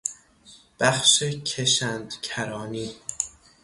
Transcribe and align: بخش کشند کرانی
بخش 0.79 1.23
کشند 1.23 2.17
کرانی 2.21 2.95